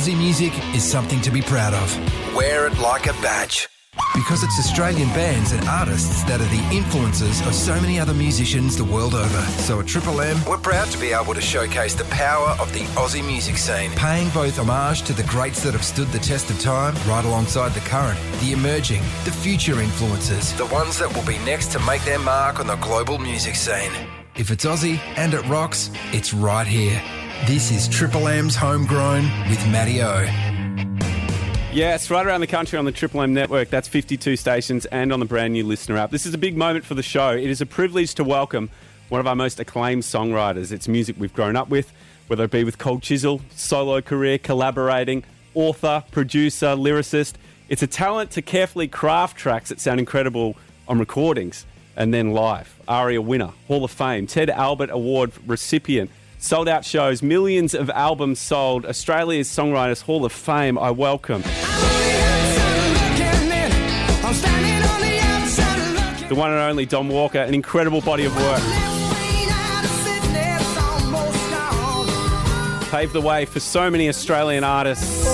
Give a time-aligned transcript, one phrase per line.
[0.00, 2.34] Aussie music is something to be proud of.
[2.34, 3.68] Wear it like a badge.
[4.14, 8.78] Because it's Australian bands and artists that are the influences of so many other musicians
[8.78, 9.42] the world over.
[9.60, 12.86] So at Triple M, we're proud to be able to showcase the power of the
[12.96, 16.58] Aussie music scene, paying both homage to the greats that have stood the test of
[16.60, 21.36] time, right alongside the current, the emerging, the future influences, the ones that will be
[21.44, 23.92] next to make their mark on the global music scene.
[24.34, 27.02] If it's Aussie and it rocks, it's right here.
[27.46, 30.26] This is Triple M's Homegrown with Matty O.
[31.72, 33.70] It's right around the country on the Triple M network.
[33.70, 36.10] That's 52 stations and on the brand new listener app.
[36.10, 37.30] This is a big moment for the show.
[37.30, 38.70] It is a privilege to welcome
[39.08, 40.70] one of our most acclaimed songwriters.
[40.70, 41.92] It's music we've grown up with,
[42.28, 47.34] whether it be with Cold Chisel, solo career, collaborating, author, producer, lyricist.
[47.68, 52.78] It's a talent to carefully craft tracks that sound incredible on recordings and then live.
[52.86, 58.40] ARIA winner, Hall of Fame, Ted Albert Award recipient, sold out shows, millions of albums
[58.40, 60.78] sold, Australia's Songwriters Hall of Fame.
[60.78, 61.42] I welcome.
[66.28, 68.60] The one and only Don Walker, an incredible body of work.
[72.90, 75.26] Paved the way for so many Australian artists.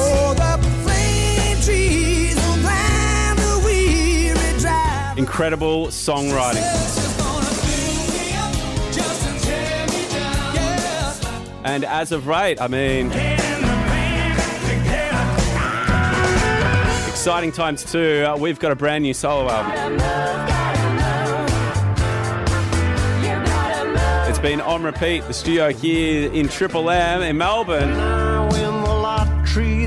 [5.16, 6.75] Incredible songwriting.
[11.66, 13.06] And as of right, I mean,
[17.08, 18.24] exciting times too.
[18.24, 19.98] Uh, we've got a brand new solo album.
[24.30, 25.24] It's been on repeat.
[25.24, 27.96] The studio here in Triple M in Melbourne.
[29.02, 29.86] Lottery,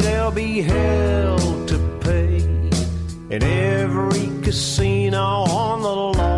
[3.30, 6.29] in every casino on the Uh,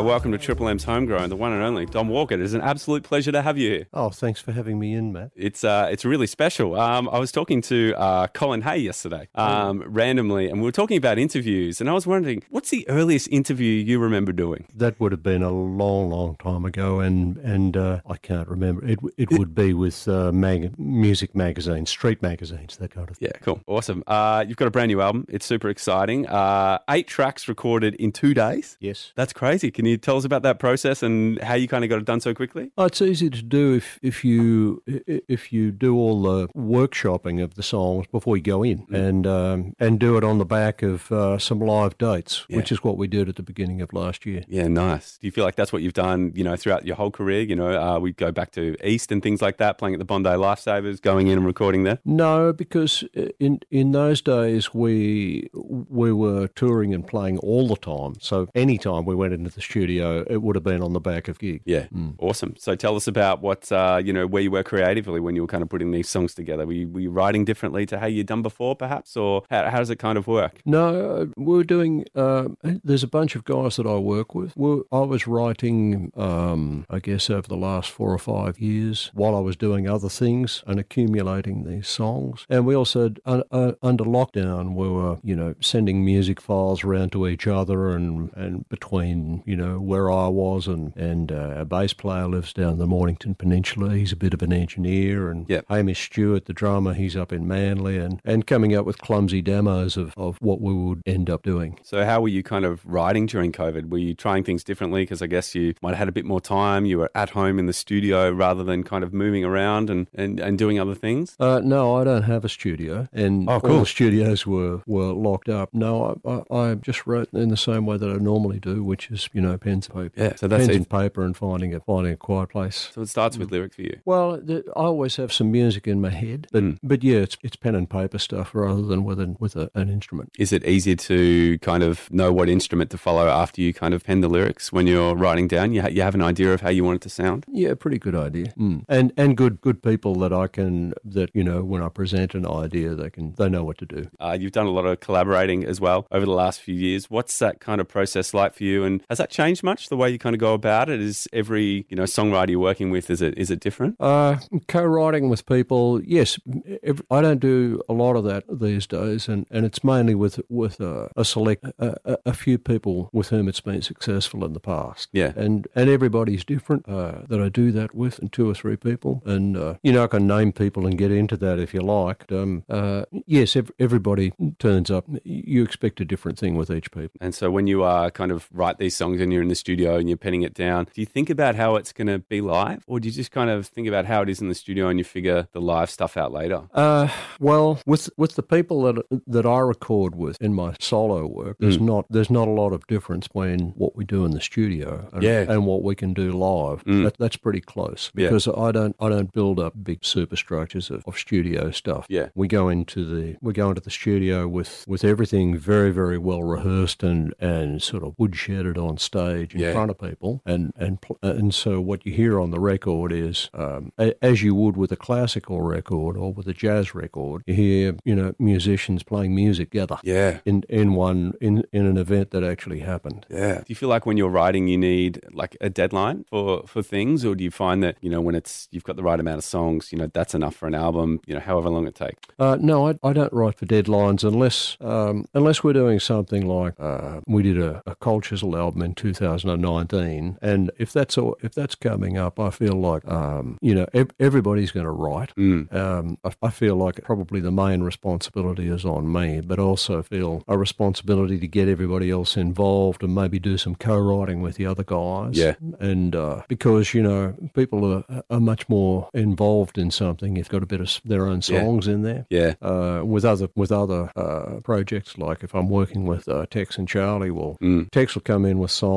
[0.00, 2.34] welcome to Triple M's Homegrown, the one and only Don Walker.
[2.34, 3.86] It is an absolute pleasure to have you here.
[3.92, 5.32] Oh, thanks for having me in, Matt.
[5.36, 6.80] It's uh, it's really special.
[6.80, 10.96] Um, I was talking to uh, Colin Hay yesterday, um, randomly, and we were talking
[10.96, 14.66] about interviews, and I was wondering, what's the earliest interview you remember doing?
[14.74, 18.84] That would have been a long, long time ago, and and uh, I can't remember.
[18.86, 23.28] It it would be with uh, mag- music magazines, street magazines, that kind of thing.
[23.32, 24.02] Yeah, cool, awesome.
[24.06, 25.26] Uh, you've got a brand new album.
[25.28, 26.26] It's super exciting.
[26.26, 28.76] Uh, eight tracks recorded in two days.
[28.80, 29.12] Yes.
[29.16, 29.70] That's crazy.
[29.82, 32.20] Can you tell us about that process and how you kind of got it done
[32.20, 32.70] so quickly?
[32.78, 37.56] Oh, it's easy to do if, if you if you do all the workshopping of
[37.56, 41.10] the songs before you go in, and um, and do it on the back of
[41.10, 44.44] uh, some live dates, which is what we did at the beginning of last year.
[44.46, 45.18] Yeah, nice.
[45.18, 47.40] Do you feel like that's what you've done, you know, throughout your whole career?
[47.40, 50.04] You know, uh, we go back to East and things like that, playing at the
[50.04, 51.98] Bondi Lifesavers, going in and recording there.
[52.04, 53.02] No, because
[53.40, 58.14] in in those days we we were touring and playing all the time.
[58.20, 61.38] So anytime we went into the studio, it would have been on the back of
[61.38, 61.62] gig.
[61.64, 61.86] Yeah,
[62.18, 62.54] awesome.
[62.58, 65.52] So tell us about what uh, you know where you were creatively when you were
[65.54, 66.66] kind of putting these songs together.
[66.66, 69.78] Were you, were you writing differently to how you'd done before, perhaps, or how, how
[69.78, 70.60] does it kind of work?
[70.64, 72.04] No, we're doing.
[72.14, 74.56] Uh, there's a bunch of guys that I work with.
[74.56, 79.34] We're, I was writing, um, I guess, over the last four or five years while
[79.34, 82.46] I was doing other things and accumulating these songs.
[82.48, 87.12] And we also, uh, uh, under lockdown, we were, you know, sending music files around
[87.12, 91.64] to each other and and between, you know, where I was and and uh, our
[91.64, 93.94] bass player lives down the Mornington Peninsula.
[93.94, 95.66] He's a bit of an engineer, and Yep.
[95.68, 99.96] Hamish Stuart, the drummer, he's up in Manly, and and coming up with clumsy demos
[99.96, 101.78] of of what we would end up doing.
[101.82, 103.90] So how were you kind of writing during COVID?
[103.90, 105.02] Were you trying things differently?
[105.02, 106.84] Because I guess you might have had a bit more time.
[106.86, 110.40] You were at home in the studio rather than kind of moving around and, and,
[110.40, 111.36] and doing other things.
[111.38, 115.48] Uh, no, I don't have a studio, and Oh, all the studios were, were locked
[115.48, 115.70] up.
[115.72, 119.10] No, I, I, I just wrote in the same way that I normally do, which
[119.10, 120.76] is you know pens and paper, Yeah, so that's pens it.
[120.76, 122.90] and paper, and finding a finding a quiet place.
[122.94, 123.98] So it starts with lyrics for you.
[124.04, 126.78] Well, the, I always have some music in my head, but Mm.
[126.82, 129.88] but yeah, it's it's pen and paper stuff rather than with an, with a, an
[129.90, 130.30] instrument.
[130.38, 134.04] Is it easier to kind of know what instrument to follow after you kind of
[134.04, 135.72] pen the lyrics when you're writing down?
[135.72, 137.44] You, ha- you have an idea of how you want it to sound?
[137.48, 138.52] Yeah, pretty good idea.
[138.58, 138.84] Mm.
[138.88, 142.46] And and good good people that I can that you know when I present an
[142.46, 144.08] idea they can they know what to do.
[144.20, 147.10] Uh, you've done a lot of collaborating as well over the last few years.
[147.10, 148.84] What's that kind of process like for you?
[148.84, 151.00] And has that changed much the way you kind of go about it?
[151.00, 153.96] Is every you know songwriter you're working with is it is it different?
[154.00, 154.36] Uh,
[154.68, 156.38] co-writing with people, yes.
[156.82, 160.40] ev- I don't do a lot of that these days, and, and it's mainly with
[160.48, 164.60] with a, a select a, a- few people with whom it's been successful in the
[164.60, 165.08] past.
[165.12, 165.32] Yeah.
[165.36, 169.22] and and everybody's different uh, that I do that with, and two or three people,
[169.26, 172.30] and uh, you know I can name people and get into that if you like.
[172.32, 175.06] Um, uh, yes, ev- everybody turns up.
[175.24, 177.18] You expect a different thing with each people.
[177.20, 179.96] And so when you uh, kind of write these songs and you're in the studio
[179.96, 182.84] and you're penning it down, do you think about how it's going to be live,
[182.86, 184.98] or do you just kind of think about how it is in the studio and
[184.98, 186.62] you figure the live stuff out later?
[186.74, 187.08] Uh,
[187.40, 191.78] well, with with the people that that I record with in my solo work, there's
[191.78, 191.82] Mm.
[191.82, 195.22] not there's not a lot of difference between what we do in the studio and,
[195.22, 195.44] Yeah.
[195.48, 196.84] and what we can do live.
[196.84, 197.04] Mm.
[197.04, 198.26] That, that's pretty close Yeah.
[198.28, 202.06] because I don't I don't build up big superstructures of, of studio stuff.
[202.08, 202.28] Yeah.
[202.34, 206.42] we go into the we go into the studio with with everything very very well
[206.42, 209.72] rehearsed and and sort of woodshedded on stage in Yeah.
[209.72, 213.92] front of people and and and so what you hear on the record is um,
[213.98, 217.94] a, as you would with a classical record or with a jazz record you hear
[218.04, 220.38] you know musicians playing music together Yeah.
[220.46, 223.58] in in one in in an event that actually happened Yeah.
[223.58, 227.24] Do you feel like when you're writing, you need like a deadline for for things,
[227.24, 229.44] or do you find that you know when it's you've got the right amount of
[229.44, 232.20] songs, you know that's enough for an album, you know however long it takes?
[232.38, 236.74] Uh, no, I, I don't write for deadlines unless um, unless we're doing something like
[236.78, 241.52] uh, we did a, a Cold Chisel album in 2019, and if that's all, if
[241.54, 245.34] that's coming up, I feel like um, you know ev- everybody's going to write.
[245.36, 245.72] Mm.
[245.74, 250.42] Um, I, I feel like probably the main responsibility is on me, but also feel
[250.48, 254.84] a responsibility to get everybody else involved and maybe do some co-writing with the other
[254.84, 255.36] guys.
[255.36, 255.54] Yeah.
[255.80, 260.52] and uh, because you know people are, are much more involved in something if they've
[260.52, 261.60] got a bit of their own Yeah.
[261.62, 262.54] songs in there Yeah.
[262.62, 265.16] uh, with other with other uh, projects.
[265.18, 267.90] Like if I'm working with uh, Tex and Charlie, well, Mm.
[267.90, 268.90] Tex will come in with songs,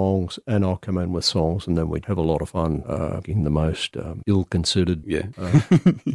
[0.47, 3.19] and I'll come in with songs, and then we'd have a lot of fun uh,
[3.21, 5.03] getting the most um, ill-considered.
[5.05, 5.27] Yeah.
[5.37, 5.61] Uh,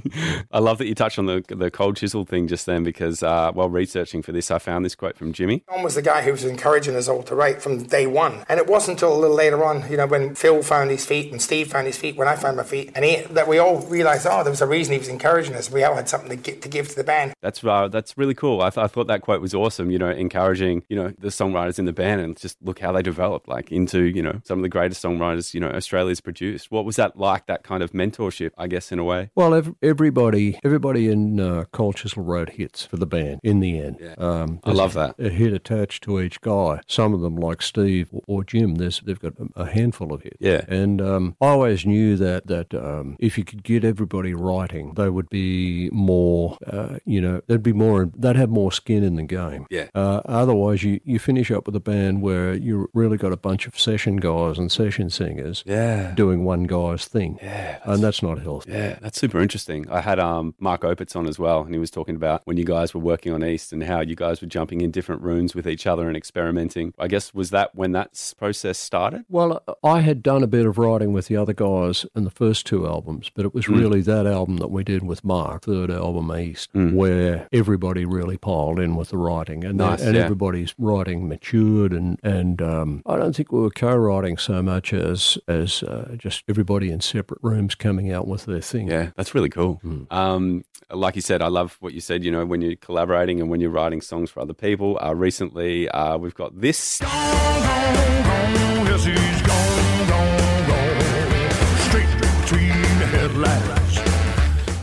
[0.52, 3.52] I love that you touched on the the cold chisel thing just then because uh,
[3.52, 5.64] while researching for this, I found this quote from Jimmy.
[5.68, 8.44] Don was the guy who was encouraging us all to write from day one.
[8.48, 11.30] And it wasn't until a little later on, you know, when Phil found his feet
[11.32, 13.80] and Steve found his feet, when I found my feet, and he, that we all
[13.82, 15.70] realised, oh, there was a reason he was encouraging us.
[15.70, 17.34] We all had something to, get, to give to the band.
[17.40, 18.62] That's uh, that's really cool.
[18.62, 19.90] I, th- I thought that quote was awesome.
[19.90, 23.02] You know, encouraging you know the songwriters in the band and just look how they
[23.02, 26.70] developed, like into you know some of the greatest songwriters you know Australia's produced.
[26.70, 27.46] What was that like?
[27.46, 29.30] That kind of mentorship, I guess, in a way.
[29.34, 33.40] Well, ev- everybody, everybody in uh, Cold Chisel wrote hits for the band.
[33.42, 34.14] In the end, Yeah.
[34.18, 35.14] um, I love that.
[35.18, 36.80] A hit attached to each guy.
[36.86, 40.22] Some of them, like Steve or, or Jim, there's they've got a, a handful of
[40.22, 40.36] hits.
[40.40, 40.64] Yeah.
[40.68, 45.08] and um, I always knew that that um, if you could get everybody writing, they
[45.10, 49.22] would be more, uh, you know, they'd be more, they'd have more skin in the
[49.22, 49.66] game.
[49.70, 49.88] Yeah.
[49.94, 53.59] Uh, otherwise, you, you finish up with a band where you really got a bunch
[53.66, 56.12] of session guys and session singers Yeah.
[56.14, 57.78] doing one guy's thing, Yeah.
[57.84, 58.72] and that's not healthy.
[58.72, 59.86] Yeah, that's super interesting.
[59.90, 62.64] I had um, Mark Opitz on as well, and he was talking about when you
[62.64, 65.66] guys were working on East and how you guys were jumping in different rooms with
[65.66, 66.92] each other and experimenting.
[66.98, 69.24] I guess was that when that process started?
[69.28, 72.66] Well, I had done a bit of writing with the other guys in the first
[72.66, 73.78] two albums, but it was Mm.
[73.78, 76.94] really that album that we did with Mark, third album East, Mm.
[76.94, 80.22] where everybody really piled in with the writing, and Nice, and yeah.
[80.22, 85.38] everybody's writing matured, and and um, I don't think we were co-writing so much as
[85.48, 88.88] as uh, just everybody in separate rooms coming out with their thing.
[88.88, 89.80] Yeah, that's really cool.
[90.10, 92.24] Um, like you said, I love what you said.
[92.24, 94.98] You know, when you're collaborating and when you're writing songs for other people.
[95.02, 97.00] Uh, recently, uh, we've got this.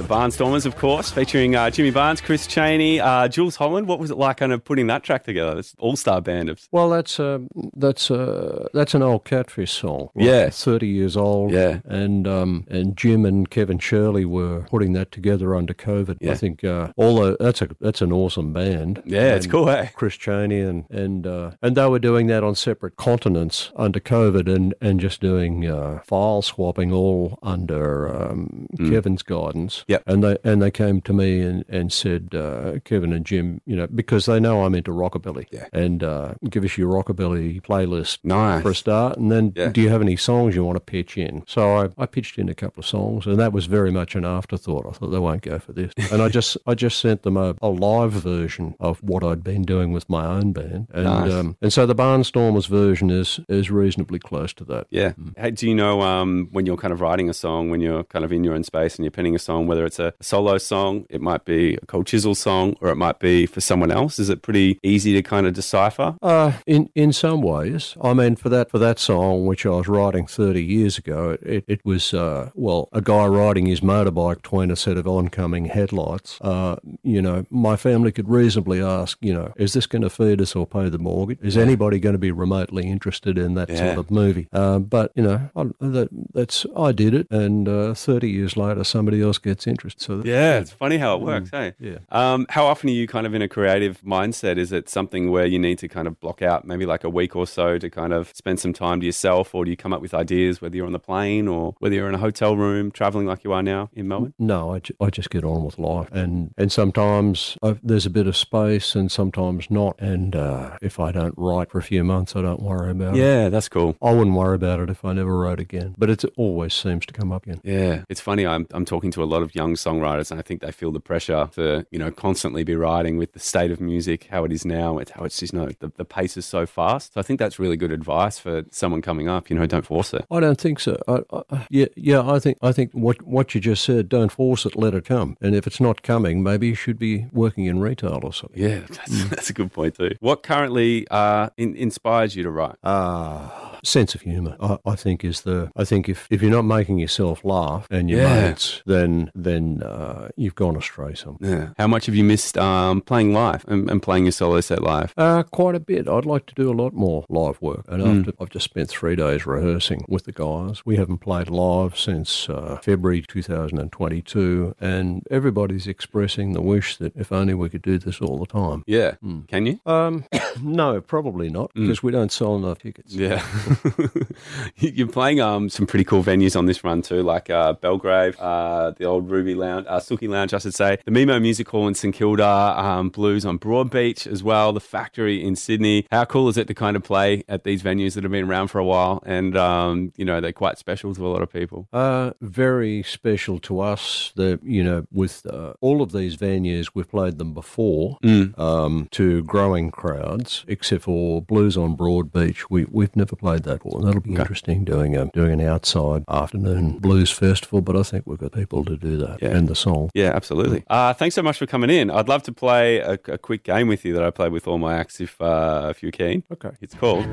[0.08, 3.88] Barnstormers, of course, featuring uh, Jimmy Barnes, Chris Cheney, uh, Jools Holland.
[3.88, 5.56] What was it like kind of putting that track together?
[5.56, 10.10] This all-star band of Well, that's um, that's uh, that's an old Catfish song.
[10.16, 10.50] like Yeah.
[10.50, 11.52] thirty years old.
[11.52, 11.80] Yeah.
[11.86, 16.18] and um, and Jim and Kevin Shirley were putting that together under COVID.
[16.22, 16.32] Yeah.
[16.32, 19.02] I think uh, although that's a that's an awesome band.
[19.06, 19.70] yeah, it's cool.
[19.70, 19.88] Eh?
[19.96, 24.54] Chris Cheney and and uh, and they were doing that on separate continents under COVID
[24.54, 29.84] and and just doing uh, file swapping all under um, Kevin's guidance.
[29.88, 29.97] Mm.
[29.98, 30.04] Yep.
[30.08, 33.76] and they and they came to me and and said uh, Kevin and Jim, you
[33.76, 35.46] know, because they know I'm into rockabilly.
[35.52, 35.68] Yeah.
[35.74, 38.62] and uh, give us your rockabilly playlist Nice.
[38.64, 39.70] for a start, and then Yeah.
[39.70, 41.44] do you have any songs you want to pitch in?
[41.48, 44.26] So I, I pitched in a couple of songs, and that was very much an
[44.26, 44.86] afterthought.
[44.88, 47.56] I thought they won't go for this, and I just I just sent them a,
[47.62, 51.32] a live version of what I'd been doing with my own band, and Nice.
[51.34, 54.88] um, and so the Barnstormers version is is reasonably close to that.
[54.90, 55.12] Yeah.
[55.14, 55.38] Mm.
[55.38, 58.26] Hey, do you know um, when you're kind of writing a song, when you're kind
[58.26, 61.06] of in your own space and you're penning a song, whether it's a solo song,
[61.10, 64.20] it might be a Cold Chisel song, or it might be for someone else?
[64.20, 66.16] Is it pretty easy to kind of decipher?
[66.22, 69.88] Uh, in in some ways, I mean, for that for that song, which I was
[69.88, 74.70] writing thirty years ago, it, it was uh, well, a guy riding his motorbike between
[74.72, 76.38] a set of oncoming headlights.
[76.42, 80.42] Uh, you know, my family could reasonably ask, you know, is this going to feed
[80.42, 81.40] us or pay the mortgage?
[81.42, 83.78] Is anybody going to be remotely interested in that Yeah.
[83.78, 84.48] sort of movie?
[84.52, 88.84] Uh, but you know, I, that, that's I did it, and uh, thirty years later,
[88.84, 90.22] somebody else gets interesting.
[90.24, 91.74] So Yeah, it's funny how it works, hey?
[91.80, 92.00] yeah.
[92.10, 94.58] Um, how often are you kind of in a creative mindset?
[94.58, 97.36] Is it something where you need to kind of block out maybe like a week
[97.36, 100.02] or so to kind of spend some time to yourself, or do you come up
[100.02, 103.28] with ideas whether you're on the plane or whether you're in a hotel room traveling
[103.28, 104.34] like you are now in Melbourne?
[104.40, 108.10] No, I, ju- I just get on with life, and and sometimes i there's a
[108.10, 109.96] bit of space, and sometimes not.
[110.00, 113.20] And uh, if I don't write for a few months, I don't worry about it.
[113.20, 113.96] Yeah, that's cool.
[114.02, 115.96] I wouldn't worry about it if I never wrote again.
[115.98, 117.62] But it always seems to come up again.
[117.64, 118.46] Yeah, it's funny.
[118.48, 121.00] I'm I'm talking to a lot of young songwriters, and I think they feel the
[121.00, 124.66] pressure to you know constantly be writing with the state of music how it is
[124.66, 124.98] now.
[124.98, 127.14] It's how it's just you know the, the pace is so fast.
[127.14, 129.50] So I think that's really good advice for someone coming up.
[129.50, 130.26] You know, don't force it.
[130.32, 130.98] I don't think so.
[131.08, 132.30] I, I, yeah, yeah.
[132.30, 134.10] I think I think what what you just said.
[134.10, 134.76] Don't force it.
[134.76, 135.38] Let it come.
[135.42, 138.62] And if it's not coming, maybe you should be working in retail or something.
[138.62, 140.12] Yeah, that's, that's a good point too.
[140.20, 142.76] What currently uh, in, inspires you to write?
[142.84, 144.56] Ah, sense of humour.
[144.60, 145.72] I, I think is the.
[145.76, 148.50] I think if, if you're not making yourself laugh and your Yeah.
[148.50, 151.50] mates, then then uh, you've gone astray somewhere.
[151.50, 151.70] Yeah.
[151.78, 155.14] How much have you missed um, playing live and, and playing your solo set live?
[155.18, 156.08] Uh, quite a bit.
[156.08, 157.86] I'd like to do a lot more live work.
[157.88, 160.86] And after I've just spent three days rehearsing with the guys.
[160.86, 167.32] We haven't played live since uh, February 2022, and everybody's expressing the wish that if
[167.32, 168.84] only we could do this all the time.
[168.88, 169.16] Yeah.
[169.48, 169.80] Can you?
[169.86, 170.26] Um,
[170.62, 173.14] no, probably not, because we don't sell enough tickets.
[173.14, 173.46] Yeah.
[174.78, 178.92] You're playing um, some pretty cool venues on this run too, like uh, Belgrave, uh,
[178.92, 181.96] the old Ruby Lounge, uh, Sooki Lounge, I should say, the Memo Music Hall in
[181.96, 186.06] St Kilda, um, Blues on Broadbeach as well, the Factory in Sydney.
[186.12, 188.68] How cool is it to kind of play at these venues that have been around
[188.68, 191.88] for a while and, um, you know, they're quite special to a lot of people?
[191.94, 194.32] Uh, very special to us.
[194.36, 198.18] That you know, with uh, all of these venues, we've played them before
[198.58, 202.70] um, to growing crowds, except for Blues on Broad Beach.
[202.70, 204.02] We we've never played that before.
[204.02, 207.82] That'll be interesting doing a doing an outside afternoon blues festival.
[207.82, 209.50] But I think we've got people to do that Yeah.
[209.50, 210.10] and the song.
[210.14, 210.84] Yeah, absolutely.
[210.90, 212.10] Uh, thanks so much for coming in.
[212.12, 214.78] I'd love to play a, a quick game with you that I play with all
[214.78, 216.44] my acts if, uh, if you're keen.
[216.52, 216.72] Okay.
[216.82, 217.26] It's called.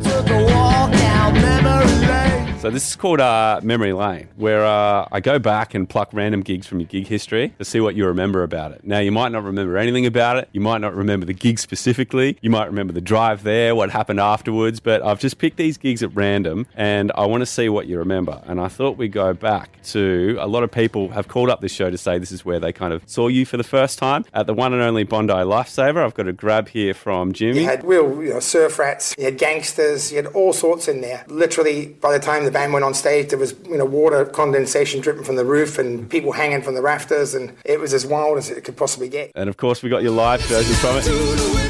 [2.60, 6.40] So this is called uh, Memory Lane, where uh, I go back and pluck random
[6.40, 8.82] gigs from your gig history to see what you remember about it.
[8.84, 10.48] Now, you might not remember anything about it.
[10.52, 12.38] You might not remember the gig specifically.
[12.40, 14.80] You might remember the drive there, what happened afterwards.
[14.80, 17.98] But I've just picked these gigs at random, and I want to see what you
[17.98, 18.42] remember.
[18.46, 21.72] And I thought we'd go back to a lot of people have called up this
[21.72, 24.24] show to say this is where they kind of saw you for the first time
[24.32, 26.04] at the one and only Bondi Lifesaver.
[26.04, 27.60] I've got a grab here from Jimmy.
[27.60, 31.00] You had real you know, surf rats, you had gangsters, you had all sorts in
[31.00, 31.24] there.
[31.28, 35.00] Literally, by the time the band went on stage, there was you know water condensation
[35.00, 38.38] dripping from the roof and people hanging from the rafters, and it was as wild
[38.38, 39.30] as it could possibly get.
[39.34, 41.63] And of course, we got your live version from it.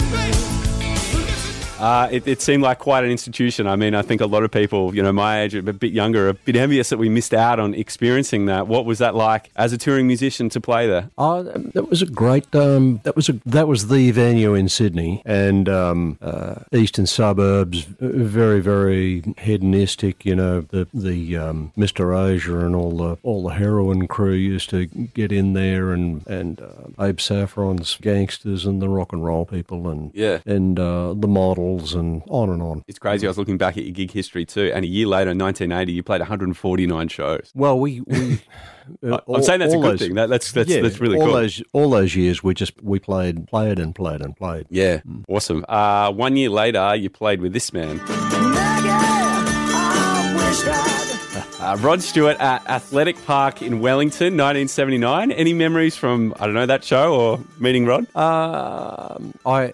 [1.85, 3.67] Uh, it, it seemed like quite an institution.
[3.67, 6.29] I mean, I think a lot of people, you know, my age, a bit younger,
[6.31, 8.67] a bit envious that we missed out on experiencing that.
[8.67, 11.11] What was that like as a touring musician to play there?
[11.19, 12.47] Oh, that was a great.
[12.55, 17.85] Um, that was a that was the venue in Sydney and um, uh, eastern suburbs.
[18.01, 20.25] Very very hedonistic.
[20.25, 24.71] You know the the um, Mister Asia and all the all the heroin crew used
[24.71, 29.45] to get in there and and uh, Abe Saffron's gangsters and the rock and roll
[29.45, 30.39] people and Yeah.
[30.47, 31.29] and uh, the
[31.75, 32.85] models and on and on.
[32.89, 33.27] It's crazy.
[33.27, 35.93] I was looking back at your gig history too, and a year later, in 1980,
[35.93, 37.51] you played 149 shows.
[37.55, 38.01] Well, we.
[38.03, 38.41] we
[39.11, 40.15] uh, I'm saying that's a all good those- thing.
[40.15, 41.35] That, that's that's yeah, that's really all cool.
[41.35, 44.67] those all those years we just we played played and played and played.
[44.71, 45.65] yeah, awesome.
[45.69, 48.01] Uh, one year later, you played with this man.
[51.65, 55.33] Uh, Rod Stewart at Athletic Park in Wellington, 1979.
[55.33, 58.07] Any memories from, I don't know, that show or meeting Rod?
[58.15, 59.73] Um, I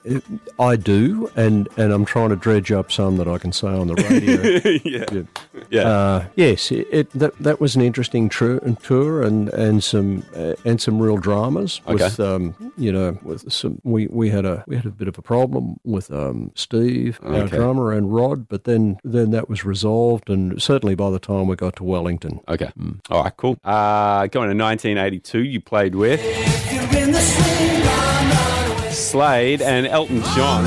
[0.56, 3.88] I do, and and I'm trying to dredge up some that I can say on
[3.88, 4.80] the radio.
[4.84, 5.22] yeah.
[5.68, 5.82] Yeah.
[5.88, 10.80] Uh, yes, it, it that that was an interesting tour and and some uh, and
[10.80, 12.22] some real dramas with Okay.
[12.34, 15.22] um you know with some we, we had a we had a bit of a
[15.22, 20.62] problem with um Steve our drummer and Rod, but then then that was resolved, and
[20.62, 22.70] certainly by the time we got to Wellington, Okay.
[23.10, 23.56] All right, cool.
[23.64, 26.20] Uh, going to 1982, you played with
[28.92, 30.64] Slade and Elton John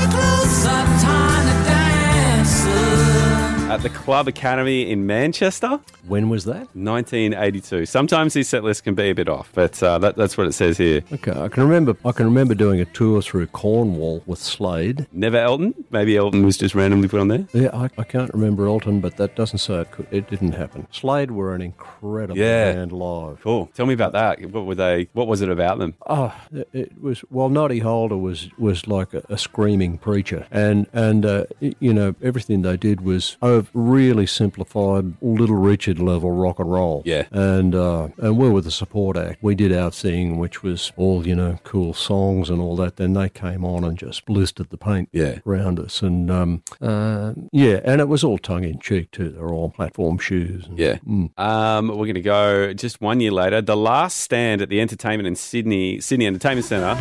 [3.74, 6.68] at the Club Academy in Manchester, when was that?
[6.76, 7.86] 1982.
[7.86, 10.52] Sometimes these set lists can be a bit off, but uh, that, that's what it
[10.52, 11.02] says here.
[11.12, 15.08] Okay, I can remember I can remember doing a tour through Cornwall with Slade.
[15.12, 15.74] Never Elton?
[15.90, 17.48] Maybe Elton was just randomly put on there?
[17.52, 20.06] Yeah, I, I can't remember Elton, but that doesn't say it could.
[20.12, 20.86] It didn't happen.
[20.92, 22.74] Slade were an incredible Yeah.
[22.74, 23.40] band live.
[23.42, 23.70] Cool.
[23.74, 24.40] Tell me about that.
[24.52, 25.08] What were they?
[25.14, 25.94] What was it about them?
[26.06, 26.32] Oh,
[26.72, 27.48] it- was well.
[27.48, 32.62] Noddy Holder was was like a, a screaming preacher, and and uh, you know everything
[32.62, 37.02] they did was over of really simplified Little Richard level rock and roll.
[37.04, 37.24] Yeah.
[37.32, 39.42] and uh, and we were the support act.
[39.42, 42.96] We did our thing, which was all you know, cool songs and all that.
[42.96, 45.38] Then they came on and just blistered the paint Yeah.
[45.46, 49.30] around us, and um, uh, yeah, and it was all tongue in cheek too.
[49.30, 50.66] They're all platform shoes.
[50.66, 50.98] And, Yeah.
[51.36, 53.60] Um, we're going to go just one year later.
[53.62, 56.94] The last stand at the Entertainment in Sydney, Sydney Entertainment Centre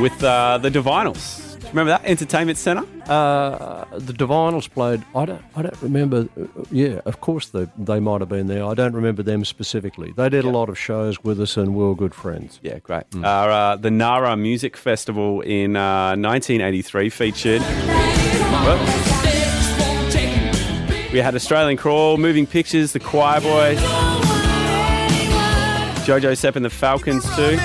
[0.00, 1.41] with uh, the Divinyls.
[1.72, 2.84] Remember that Entertainment Centre?
[3.10, 5.02] Uh, the Divinyls played.
[5.16, 5.42] I don't.
[5.56, 6.28] I don't remember.
[6.70, 8.64] Yeah, of course they they might have been there.
[8.66, 10.12] I don't remember them specifically.
[10.14, 12.60] They did a lot of shows with us, and we were good friends.
[12.62, 13.04] Yeah, great.
[13.14, 17.62] Uh, uh, the Nara Music Festival in uh, 1983 featured.
[21.12, 23.80] We had Australian Crawl, Moving Pictures, The Choir Boys,
[26.06, 27.58] Jo Jo Zep and the Falcons too.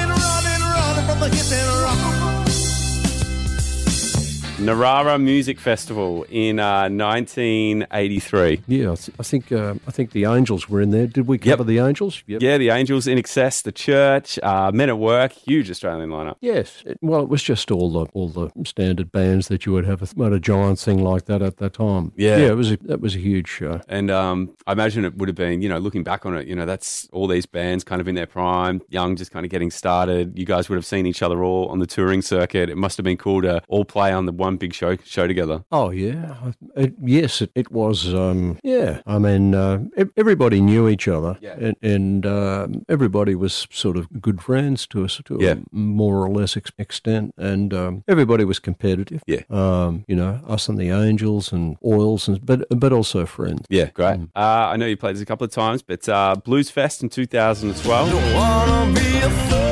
[4.57, 8.63] Narara Music Festival in uh, 1983.
[8.67, 11.05] Yeah, I, think uh, I think the Angels were in there.
[11.05, 12.23] Did we cover the Angels?
[12.25, 12.41] Yep.
[12.41, 16.37] Yeah, the Angels, INXS, The Church, uh, Men at Work, huge Australian lineup.
[16.41, 16.81] Yes.
[16.87, 20.01] It- well, it was just all the all the standard bands that you would have
[20.01, 22.11] at a giant thing like that at that time.
[22.15, 22.37] Yeah.
[22.37, 23.79] Yeah, it was a, that was a huge show.
[23.87, 26.55] And um, I imagine it would have been, you know, looking back on it, you
[26.55, 29.69] know, that's all these bands kind of in their prime, young, just kind of getting
[29.69, 30.37] started.
[30.37, 32.69] You guys would have seen each other all on the touring circuit.
[32.71, 35.63] It must have been cool to all play on the one big show show together.
[35.71, 38.13] Oh yeah, it, yes, it, it was.
[38.13, 39.79] Um, yeah, I mean, uh,
[40.17, 41.55] everybody knew each other, Yeah.
[41.59, 45.53] and, and um everybody was sort of good friends to us to Yeah.
[45.53, 49.21] a more or less ex- extent, and um, everybody was competitive.
[49.27, 49.41] Yeah.
[49.49, 53.65] um, you know, us and the Angels and Oils, and but but also friends.
[53.69, 54.19] Yeah, great.
[54.35, 57.09] Uh, I know you played this a couple of times, but uh, Blues Fest in
[57.09, 59.66] 2012.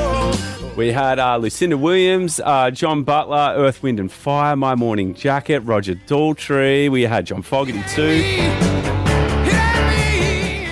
[0.75, 5.60] We had uh, Lucinda Williams, uh, John Butler, Earth, Wind and Fire, My Morning Jacket,
[5.62, 6.91] Roger Daltrey.
[6.91, 8.24] We had John Fogerty too.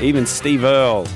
[0.01, 1.07] Even Steve Earle.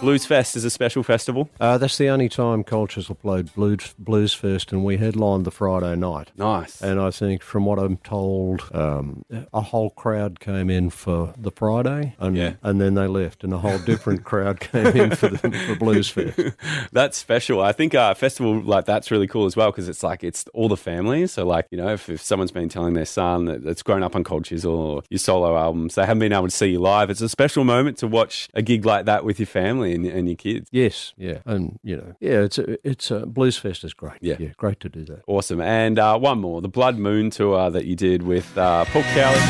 [0.00, 1.50] Blues Fest is a special festival.
[1.60, 5.50] Uh, that's the only time Cultures have played Blues Blues Fest, and we headlined the
[5.50, 6.30] Friday night.
[6.36, 6.80] Nice.
[6.80, 11.50] And I think, from what I'm told, um, a whole crowd came in for the
[11.50, 12.52] Friday, and Yeah.
[12.62, 16.08] and then they left, and a whole different crowd came in for the for Blues
[16.08, 16.38] Fest.
[16.92, 17.60] That's special.
[17.60, 20.44] I think uh, a festival like that's really cool as well because it's like it's
[20.54, 21.26] all the family.
[21.26, 24.14] So like you know, if, if someone's been telling their son that, that's grown up
[24.14, 27.10] on Cold Chisel or your solo albums, they haven't been able to see you live.
[27.10, 30.28] It's a special moment to watch a gig like that with your family and, and
[30.28, 30.68] your kids.
[30.72, 34.18] Yes, yeah, and you know, yeah, it's a, it's a, Blues Fest is great.
[34.20, 34.36] Yeah.
[34.38, 35.22] yeah, great to do that.
[35.26, 35.60] Awesome.
[35.60, 39.40] And uh, one more, the Blood Moon tour that you did with uh, Paul Kelly.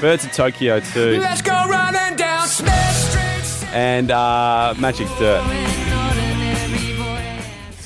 [0.00, 1.18] Birds of Tokyo too.
[1.20, 3.68] Let's go running down Smith Street.
[3.72, 5.42] and uh, Magic Dirt.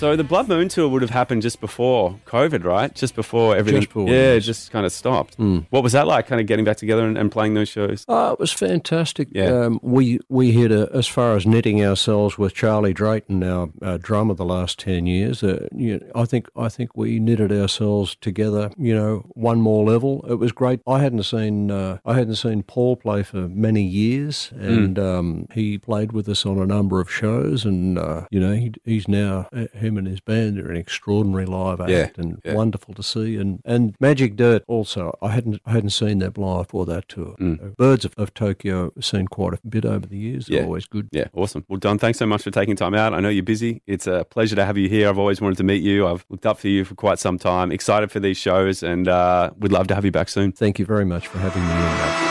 [0.01, 2.95] So the Blood Moon tour would have happened just before COVID, right?
[2.95, 3.83] Just before everything.
[3.83, 4.47] before, yeah, yes.
[4.47, 5.39] just kind of stopped.
[5.39, 6.27] What was that like?
[6.27, 8.07] Kind of getting back together and, and playing those shows.
[8.09, 9.29] Oh, it was fantastic.
[9.31, 9.49] Yeah.
[9.51, 14.33] Um, we we hit a, as far as knitting ourselves with Charley Drayton, our, drummer,
[14.33, 15.43] the last ten years.
[15.43, 18.71] Uh, you know, I think I think we knitted ourselves together.
[18.79, 20.25] You know, one more level.
[20.27, 20.81] It was great.
[20.87, 25.77] I hadn't seen uh, I hadn't seen Paul play for many years, and um, he
[25.77, 27.67] played with us on a number of shows.
[27.67, 31.47] And uh, you know, he, he's now uh, him and his band are an extraordinary
[31.47, 32.55] live act, Yeah, and yeah.
[32.55, 33.37] wonderful to see.
[33.37, 35.17] And and Magic Dirt also.
[35.21, 37.35] I hadn't I hadn't seen them live for that tour.
[37.41, 40.47] Uh, Birds of, of Tokyo seen quite a bit over the years.
[40.47, 40.65] They're Yeah.
[40.67, 41.09] always good.
[41.13, 41.65] Yeah, awesome.
[41.69, 43.13] Well, Don, thanks so much for taking time out.
[43.15, 43.83] I know you're busy.
[43.87, 45.09] It's a pleasure to have you here.
[45.09, 46.07] I've always wanted to meet you.
[46.07, 47.73] I've looked up for you for quite some time.
[47.73, 50.53] Excited for these shows, and uh, would love to have you back soon.
[50.53, 52.30] Thank you very much for having me.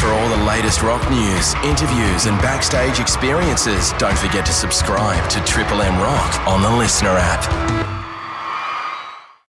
[0.00, 5.44] For all the latest rock news, interviews, and backstage experiences, don't forget to subscribe to
[5.44, 7.99] Triple M Rock on the Listener app.